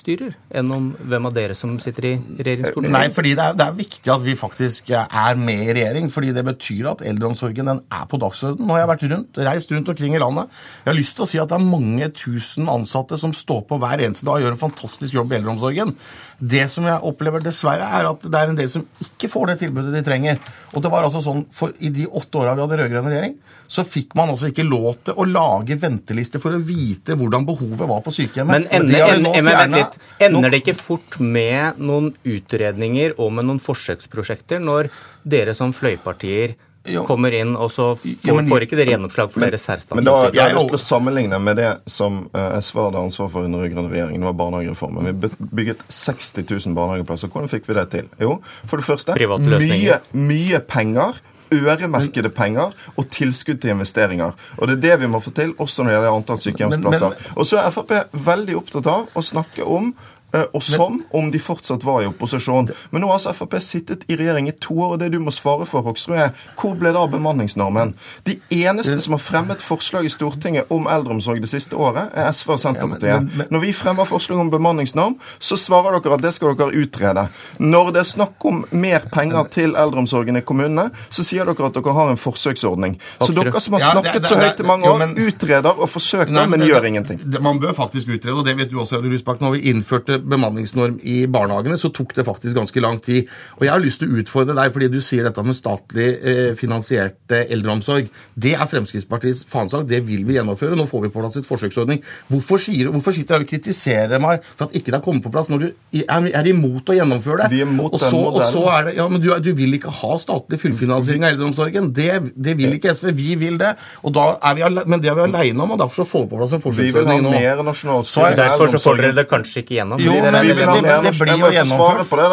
styrer, 0.00 0.34
enn 0.56 0.72
om 0.74 0.90
hvem 0.98 1.28
av 1.28 1.34
dere 1.36 1.54
som 1.58 1.76
sitter 1.82 2.08
i 2.08 2.12
regjeringsskolen. 2.18 2.90
Nei, 2.94 3.06
fordi 3.14 3.34
det 3.38 3.44
er, 3.44 3.58
det 3.58 3.66
er 3.66 3.76
viktig 3.78 4.12
at 4.14 4.24
vi 4.24 4.36
faktisk 4.38 4.90
er 4.96 5.40
med 5.40 5.62
i 5.66 5.74
regjering. 5.76 6.10
fordi 6.10 6.32
det 6.36 6.44
betyr 6.46 6.90
at 6.94 7.04
eldreomsorgen 7.06 7.70
den 7.70 7.82
er 7.92 8.06
på 8.10 8.20
dagsordenen. 8.20 8.66
Nå 8.66 8.74
har 8.74 8.82
jeg 8.82 8.90
vært 8.92 9.06
rundt, 9.12 9.42
reist 9.50 9.74
rundt 9.74 9.92
omkring 9.92 10.16
i 10.16 10.22
landet. 10.22 10.50
Jeg 10.82 10.90
har 10.90 10.98
lyst 10.98 11.16
til 11.18 11.26
å 11.26 11.30
si 11.30 11.42
at 11.42 11.52
det 11.52 11.58
er 11.58 11.68
mange 11.68 12.10
tusen 12.16 12.70
ansatte 12.72 13.20
som 13.20 13.34
står 13.36 13.62
på 13.68 13.78
hver 13.80 14.02
eneste 14.06 14.26
dag 14.26 14.40
og 14.40 14.46
gjør 14.46 14.56
en 14.56 14.64
fantastisk 14.64 15.16
jobb 15.20 15.32
i 15.34 15.38
eldreomsorgen. 15.38 15.94
Det 16.40 16.64
som 16.72 16.88
jeg 16.88 17.04
opplever 17.04 17.44
dessverre, 17.44 17.84
er 17.84 18.08
at 18.10 18.24
det 18.24 18.40
er 18.40 18.50
en 18.50 18.58
del 18.58 18.70
som 18.72 18.86
ikke 19.04 19.28
får 19.30 19.52
det 19.52 19.60
tilbudet 19.64 19.94
de 19.94 20.04
trenger. 20.06 20.40
Og 20.74 20.84
det 20.84 20.92
var 20.92 21.06
altså 21.06 21.22
sånn, 21.24 21.44
for 21.52 21.74
I 21.78 21.92
de 21.92 22.08
åtte 22.08 22.40
åra 22.40 22.56
vi 22.56 22.64
hadde 22.64 22.80
rød-grønn 22.80 23.10
regjering, 23.10 23.36
så 23.70 23.84
fikk 23.86 24.16
man 24.18 24.32
altså 24.32 24.48
ikke 24.50 24.64
lov 24.66 24.96
til 25.06 25.14
å 25.14 25.24
lage 25.30 25.76
ventelister 25.78 26.42
for 26.42 26.56
å 26.56 26.58
vite 26.58 27.14
hvordan 27.14 27.44
behovet 27.46 27.86
var 27.86 28.00
på 28.02 28.10
sykehjemmet. 28.16 28.50
Men 28.50 28.64
ender, 28.80 29.12
men 29.12 29.28
de 29.28 29.34
ender, 29.38 29.52
fjernet. 29.52 29.76
litt. 29.78 30.08
ender 30.26 30.50
det 30.50 30.58
ikke 30.64 30.74
fort 30.80 31.20
med 31.22 31.78
noen 31.78 32.08
utredninger 32.26 33.14
og 33.18 33.30
med 33.36 33.46
noen 33.46 33.62
forsøksprosjekter 33.62 34.58
når 34.64 34.90
dere 35.22 35.54
som 35.54 35.70
fløypartier 35.76 36.56
Jo. 36.88 37.04
kommer 37.04 37.30
inn, 37.36 37.54
og 37.60 37.70
så 37.70 37.92
får, 38.00 38.26
Jo, 38.26 38.34
men- 38.34 38.48
får 38.48 38.62
ikke 38.66 38.76
dere 38.80 38.94
gjennomslag 38.96 39.30
for 39.30 39.40
deres 39.44 39.68
Men 39.68 39.76
særstandpunkt? 39.76 40.04
da, 40.08 40.30
jeg 40.32 40.42
har 40.42 40.54
lyst 40.56 40.70
til 40.72 40.78
å 40.78 40.84
sammenligne 40.88 41.38
med 41.44 41.56
det 41.60 41.70
som 41.86 42.28
uh, 42.34 42.56
SV 42.58 42.78
hadde 42.86 43.02
ansvar 43.04 43.28
for 43.30 43.44
under 43.44 43.58
rød-grønne 43.60 43.92
regjeringen. 43.92 44.20
Det 44.24 44.30
var 44.32 44.38
barnehagereformen. 44.40 45.20
Vi 45.20 45.28
bygget 45.60 45.84
60 45.86 46.42
000 46.66 46.74
barnehageplasser. 46.74 47.28
Hvordan 47.28 47.52
fikk 47.52 47.68
vi 47.68 47.74
det 47.74 47.90
til? 47.90 48.08
Jo, 48.18 48.40
for 48.66 48.78
det 48.78 48.86
første 48.88 49.14
mye, 49.14 50.00
mye 50.16 50.60
penger. 50.66 51.20
Øremerkede 51.54 52.30
penger 52.30 52.70
og 52.96 53.08
tilskudd 53.10 53.60
til 53.62 53.74
investeringer. 53.74 54.32
Og 54.56 54.68
Det 54.68 54.76
er 54.76 54.80
det 54.80 55.00
vi 55.00 55.10
må 55.10 55.20
få 55.20 55.30
til, 55.30 55.54
også 55.58 55.82
når 55.82 55.90
det 55.90 55.96
gjelder 55.96 56.16
antall 56.16 56.38
sykehjemsplasser. 56.38 57.28
Og 57.36 57.46
så 57.46 57.60
er 57.60 57.70
Frp 57.74 57.92
veldig 58.12 58.56
opptatt 58.56 58.86
av 58.86 59.10
å 59.14 59.22
snakke 59.22 59.66
om 59.66 59.94
og 60.32 60.62
som 60.62 61.00
om 61.16 61.30
de 61.30 61.38
fortsatt 61.42 61.84
var 61.84 62.02
i 62.02 62.08
opposisjon. 62.10 62.70
Men 62.90 63.02
nå 63.02 63.10
har 63.10 63.18
altså 63.18 63.34
Frp 63.36 63.56
sittet 63.64 64.04
i 64.10 64.16
regjering 64.18 64.48
i 64.48 64.54
to 64.60 64.76
år, 64.78 64.94
og 64.94 65.00
det 65.02 65.10
du 65.14 65.18
må 65.22 65.32
svare 65.34 65.66
for, 65.68 65.84
Hoksrud, 65.86 66.16
er 66.18 66.34
hvor 66.58 66.76
ble 66.78 66.92
det 66.94 67.00
av 67.00 67.10
bemanningsnormen? 67.12 67.94
De 68.26 68.36
eneste 68.54 68.98
som 69.02 69.16
har 69.16 69.22
fremmet 69.22 69.62
forslag 69.64 70.06
i 70.06 70.12
Stortinget 70.12 70.70
om 70.72 70.88
eldreomsorg 70.90 71.42
det 71.42 71.50
siste 71.50 71.78
året, 71.78 72.12
er 72.14 72.30
SV 72.34 72.54
og 72.56 72.62
Senterpartiet. 72.62 73.50
Når 73.50 73.64
vi 73.64 73.72
fremmer 73.76 74.08
forslag 74.08 74.40
om 74.42 74.52
bemanningsnorm, 74.52 75.16
så 75.38 75.58
svarer 75.60 75.98
dere 75.98 76.18
at 76.18 76.24
det 76.24 76.34
skal 76.36 76.56
dere 76.58 76.84
utrede. 76.84 77.26
Når 77.58 77.92
det 77.94 78.02
er 78.04 78.10
snakk 78.12 78.46
om 78.48 78.62
mer 78.70 79.06
penger 79.12 79.50
til 79.52 79.76
eldreomsorgen 79.78 80.40
i 80.40 80.44
kommunene, 80.46 80.90
så 81.10 81.24
sier 81.26 81.48
dere 81.48 81.70
at 81.70 81.78
dere 81.78 81.96
har 81.96 82.12
en 82.12 82.20
forsøksordning. 82.20 82.98
Så 83.20 83.34
dere 83.36 83.62
som 83.62 83.76
har 83.78 83.86
snakket 83.88 84.28
så 84.28 84.38
høyt 84.40 84.62
i 84.62 84.68
mange 84.68 84.90
år, 84.90 85.06
utreder 85.20 85.74
og 85.74 85.90
forsøker, 85.90 86.46
men 86.50 86.66
gjør 86.66 86.88
ingenting. 86.90 87.22
Man 87.40 87.60
bør 87.62 87.74
faktisk 87.76 88.08
utrede, 88.08 88.36
og 88.38 88.46
det 88.46 88.56
vet 88.58 88.70
du 88.70 88.78
også, 88.80 89.00
Audun 89.00 89.14
Lysbakken. 89.14 89.46
Når 89.46 89.56
vi 89.56 89.72
innførte 89.72 90.19
bemanningsnorm 90.24 90.98
i 91.02 91.24
barnehagene, 91.30 91.78
så 91.80 91.90
tok 91.94 92.14
det 92.16 92.26
faktisk 92.26 92.56
ganske 92.58 92.82
lang 92.82 93.00
tid. 93.04 93.30
Og 93.58 93.66
jeg 93.66 93.72
har 93.72 93.82
lyst 93.82 94.02
til 94.02 94.10
å 94.10 94.20
utfordre 94.22 94.56
deg, 94.58 94.72
fordi 94.74 94.90
du 94.92 95.00
sier 95.04 95.26
dette 95.26 95.44
med 95.46 95.56
statlig 95.56 96.08
eh, 96.20 96.50
finansiert 96.58 97.34
eldreomsorg. 97.40 98.10
Det 98.34 98.54
er 98.56 98.70
Fremskrittspartiets 98.70 99.44
fanesak. 99.50 99.86
Det 99.90 100.02
vil 100.06 100.24
vi 100.28 100.38
gjennomføre. 100.38 100.78
Nå 100.78 100.86
får 100.90 101.06
vi 101.06 101.12
på 101.12 101.22
plass 101.22 101.38
et 101.40 101.48
forsøksordning. 101.48 102.02
Hvorfor, 102.30 102.60
sier, 102.62 102.90
hvorfor 102.92 103.16
sitter 103.16 103.40
du 103.40 103.46
og 103.46 103.52
kritiserer 103.52 104.22
meg 104.22 104.44
for 104.54 104.68
at 104.68 104.76
ikke 104.76 104.92
det 104.92 104.98
har 104.98 105.04
kommet 105.04 105.24
på 105.26 105.32
plass, 105.34 105.50
når 105.52 105.64
du 105.64 105.68
er, 106.02 106.30
er 106.30 106.50
imot 106.50 106.90
å 106.90 106.96
gjennomføre 106.96 107.44
det? 107.44 107.50
Vi 107.54 107.62
er 107.64 107.68
imot 107.68 107.96
og 107.96 108.04
den 108.04 108.18
og 108.20 108.42
så 108.50 108.64
er 108.72 108.88
det, 108.88 108.94
ja, 108.98 109.06
men 109.10 109.22
du, 109.22 109.30
du 109.42 109.50
vil 109.56 109.76
ikke 109.76 109.92
ha 110.00 110.16
statlig 110.20 110.60
fullfinansiering 110.62 111.26
av 111.26 111.34
eldreomsorgen. 111.34 111.90
Det, 111.96 112.10
det 112.34 112.56
vil 112.58 112.76
ikke 112.76 112.94
SV. 112.96 113.12
Vi 113.16 113.34
vil 113.40 113.58
det. 113.60 113.74
Og 114.06 114.14
da 114.16 114.26
er 114.50 114.58
vi 114.58 114.68
men 114.90 115.02
det 115.02 115.10
er 115.10 115.16
vi 115.18 115.24
aleine 115.26 115.64
om, 115.64 115.74
og 115.74 115.80
derfor 115.80 116.02
så 116.02 116.08
får 116.08 116.24
vi 116.24 116.30
på 116.30 116.40
plass 116.40 116.56
en 116.56 116.64
forsøksordning 116.64 117.22
nå. 117.24 117.32
Vi 117.32 117.40
vil 117.40 117.48
ha 117.48 117.56
mer 117.56 117.64
nasjonal 117.70 118.06
Så 118.08 118.24
er 118.26 118.38
Derfor 118.40 118.72
så 118.72 118.80
får 118.82 119.00
dere 119.00 119.16
det 119.20 119.26
kanskje 119.30 119.64
ikke 119.64 119.76
gjennom. 119.78 120.02
Jo, 120.02 120.09
fordi 120.10 120.32
men 120.32 120.46
Vi 120.46 120.52
vil 120.52 120.68
ha 120.68 120.76
mer 120.82 121.02
det 121.06 121.12
blir 121.18 121.40
jo 121.40 121.50
gjennomført 121.54 122.10
fra 122.10 122.26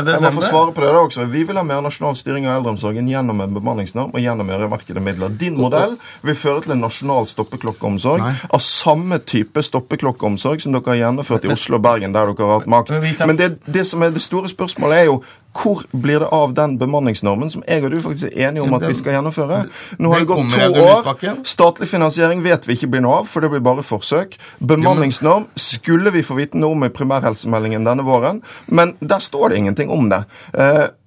1. 0.00 0.08
Jeg 0.14 0.22
må 0.22 0.32
få 0.38 0.46
svare 0.46 0.74
på 0.74 0.84
det 0.84 0.90
da 0.94 1.02
også. 1.02 1.26
Vi 1.34 1.44
vil 1.48 1.60
ha 1.60 1.64
mer 1.66 1.82
nasjonal 1.84 2.16
styring 2.18 2.48
av 2.48 2.58
eldreomsorgen 2.60 3.08
gjennom 3.10 3.44
en 3.44 3.54
bemanningsnorm 3.56 4.14
og 4.14 4.24
gjennom 4.24 4.50
øremerkede 4.56 5.02
midler. 5.04 5.34
Din 5.40 5.58
modell 5.60 5.96
vil 6.22 6.38
føre 6.38 6.64
til 6.66 6.76
en 6.76 6.84
nasjonal 6.84 7.28
stoppeklokkeomsorg 7.30 8.24
av 8.24 8.64
samme 8.64 9.20
type 9.24 9.62
stoppeklokkeomsorg 9.64 10.64
som 10.64 10.76
dere 10.76 10.94
har 10.94 11.02
gjennomført 11.04 11.48
i 11.48 11.52
Oslo 11.54 11.80
og 11.80 11.86
Bergen, 11.86 12.14
der 12.14 12.32
dere 12.32 12.50
har 12.50 12.60
hatt 12.60 12.70
makt. 12.70 12.94
Men 13.26 13.40
det, 13.40 13.56
det 13.66 13.86
som 13.88 14.02
er 14.02 14.14
det 14.14 14.22
store 14.24 14.50
spørsmålet, 14.52 15.04
er 15.04 15.10
jo 15.12 15.22
hvor 15.54 15.84
blir 15.90 16.20
det 16.24 16.28
av 16.34 16.54
den 16.56 16.76
bemanningsnormen 16.80 17.50
som 17.52 17.62
jeg 17.68 17.84
og 17.84 17.94
du 17.94 18.00
faktisk 18.02 18.30
er 18.30 18.48
enige 18.48 18.64
om 18.64 18.74
at 18.76 18.86
vi 18.88 18.96
skal 18.98 19.18
gjennomføre? 19.18 19.60
Nå 20.02 20.12
har 20.12 20.24
det 20.24 20.28
gått 20.30 20.54
to 20.54 20.82
år. 20.82 21.44
Statlig 21.48 21.88
finansiering 21.90 22.42
vet 22.44 22.66
vi 22.68 22.76
ikke 22.78 22.90
blir 22.94 23.04
noe 23.04 23.22
av, 23.22 23.30
for 23.30 23.44
det 23.44 23.52
blir 23.52 23.62
bare 23.64 23.84
forsøk. 23.86 24.36
Bemanningsnorm 24.58 25.46
skulle 25.60 26.12
vi 26.14 26.24
få 26.26 26.38
vite 26.40 26.60
noe 26.60 26.74
om 26.74 26.86
i 26.86 26.92
primærhelsemeldingen 26.94 27.86
denne 27.86 28.06
våren, 28.06 28.42
men 28.66 28.96
der 29.00 29.22
står 29.22 29.52
det 29.52 29.62
ingenting 29.62 29.94
om 29.94 30.10
det. 30.12 30.24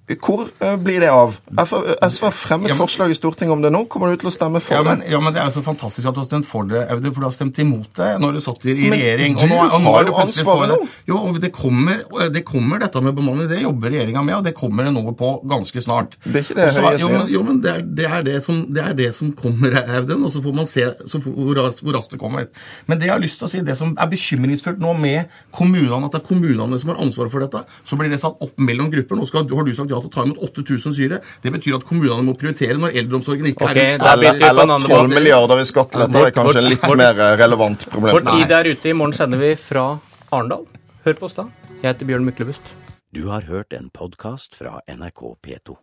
Eh, 0.08 0.16
Hvor 0.16 0.48
eh, 0.64 0.76
blir 0.80 1.00
det 1.00 1.10
av? 1.12 1.34
SV 1.52 2.24
har 2.24 2.32
fremmet 2.32 2.68
Ja, 2.70 2.74
men- 2.74 2.80
forslag 2.86 3.10
i 3.10 3.14
Stortinget 3.14 3.52
om 3.52 3.60
det 3.62 3.70
nå. 3.70 3.84
Kommer 3.88 4.08
du 4.10 4.16
til 4.16 4.30
å 4.30 4.32
stemme 4.32 4.60
for 4.60 4.74
Ja 4.74 4.82
men, 4.82 5.00
det? 5.00 5.10
ja, 5.10 5.20
men 5.20 5.32
Det 5.34 5.42
er 5.42 5.50
jo 5.50 5.60
så 5.60 5.64
fantastisk 5.66 6.08
at 6.08 6.14
du 6.14 6.20
har 6.20 6.26
stemt 6.26 6.46
for 6.46 6.64
det, 6.64 6.88
Audun, 6.90 7.12
for 7.12 7.20
du 7.20 7.26
har 7.26 7.32
stemt 7.36 7.58
imot 7.58 7.92
det 7.94 8.18
når 8.22 8.32
du 8.32 8.40
satt 8.40 8.64
i 8.64 8.74
regjering. 8.88 9.36
Men 9.36 9.48
du 9.48 9.54
og 9.54 9.82
nå 9.82 9.92
har 9.92 10.04
jo 10.08 10.14
ansvaret 10.14 10.68
nå. 10.72 10.88
Jo, 11.06 11.32
det 11.38 11.52
kommer, 11.52 12.02
det 12.32 12.44
kommer 12.44 12.78
dette 12.80 13.02
med 13.04 13.14
bemanning. 13.14 13.48
Det 13.48 13.60
jobber 13.62 13.90
regjeringa 13.90 14.24
med, 14.24 14.34
og 14.36 14.44
det 14.44 14.54
kommer 14.56 14.84
det 14.88 14.94
noe 14.94 15.12
på 15.12 15.44
ganske 15.46 15.76
snart. 15.84 16.16
Det 16.24 16.36
er 16.36 16.42
ikke 16.42 16.54
det 16.56 16.64
Og 16.64 16.72
så- 16.72 16.82
Høie 16.88 16.98
jo, 16.98 17.06
sier. 17.08 17.18
men, 17.18 17.28
jo, 17.28 17.42
men 17.42 17.60
det 17.60 17.70
er 17.74 17.82
det, 17.82 18.06
er 18.06 18.22
det, 18.22 18.42
som, 18.44 18.66
det 18.72 18.82
er 18.84 18.94
det 18.94 19.14
som 19.14 19.32
kommer, 19.32 19.76
Audun, 19.98 20.24
og 20.24 20.30
så 20.32 20.40
får 20.42 20.54
man 20.54 20.66
se 20.66 20.80
så, 21.06 21.20
hvor, 21.20 21.54
hvor 21.54 21.92
raskt 21.94 22.10
det 22.12 22.18
kommer. 22.20 22.48
Men 22.86 22.98
det 22.98 23.06
jeg 23.08 23.12
har 23.12 23.20
lyst 23.20 23.38
til 23.38 23.46
å 23.46 23.50
si, 23.50 23.60
det 23.60 23.76
som 23.76 23.94
er 23.98 24.06
bekymringsfullt 24.08 24.78
nå 24.80 24.94
med 24.98 25.28
kommunene, 25.52 26.04
at 26.06 26.12
det 26.12 26.22
er 26.22 26.26
kommunene 26.28 26.78
som 26.80 26.90
har 26.94 26.96
ansvaret 27.04 27.30
for 27.30 27.40
dette, 27.40 27.64
så 27.84 27.96
blir 27.98 28.08
det 28.08 28.20
satt 28.20 28.40
opp 28.40 28.56
mellom 28.58 28.90
grupper. 28.90 29.16
Nå 29.16 29.26
skal, 29.26 29.44
har 29.48 29.64
du 29.64 29.72
sagt 29.74 29.90
ja 29.90 29.97
til 30.04 30.10
å 30.10 30.14
ta 30.14 30.26
imot 30.26 30.42
8000 30.48 30.96
syre. 30.96 31.20
Det 31.42 31.52
betyr 31.54 31.78
at 31.78 31.86
kommunene 31.88 32.26
må 32.26 32.34
prioritere 32.38 32.78
når 32.80 32.98
eldreomsorgen 33.02 33.50
ikke 33.52 33.68
okay, 33.68 33.94
er 33.94 33.98
en 33.98 34.42
Eller 34.50 34.74
12 34.84 35.14
milliarder 35.14 35.62
i 35.62 35.68
skatteletter 35.68 36.30
er 36.30 36.36
kanskje 36.36 36.62
en 36.64 36.70
litt 36.72 36.86
mer 37.02 37.24
relevant 37.40 37.88
problem. 37.88 38.18
Vår 38.18 38.28
tid 38.28 38.54
er 38.60 38.70
ute. 38.72 38.92
I 38.92 38.96
morgen 38.98 39.16
sender 39.16 39.42
vi 39.42 39.54
fra 39.60 39.88
Arendal. 40.30 40.68
Hør 41.06 41.18
på 41.18 41.28
oss 41.30 41.38
da. 41.38 41.48
Jeg 41.78 41.92
heter 41.92 42.08
Bjørn 42.08 42.26
Myklebust. 42.28 42.74
Du 43.14 43.28
har 43.32 43.46
hørt 43.48 43.72
en 43.72 43.88
podkast 43.94 44.58
fra 44.58 44.80
NRK 44.84 45.38
P2. 45.40 45.78